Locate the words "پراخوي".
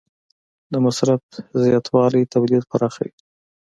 2.71-3.11